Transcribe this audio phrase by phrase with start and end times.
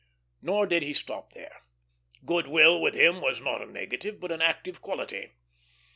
[0.41, 1.61] Nor did he stop there;
[2.25, 5.29] good will with him was not a negative but an active quality.